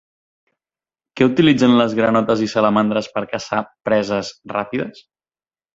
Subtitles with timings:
[1.19, 3.61] Què utilitzen les granotes i salamandres per caçar
[3.91, 5.09] presses ràpides?